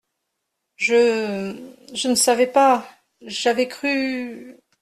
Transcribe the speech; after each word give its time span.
Je… 0.77 1.77
je 1.93 2.07
ne 2.07 2.15
savais 2.15 2.47
pas,… 2.47 2.89
j’avais 3.21 3.67
cru… 3.67 4.57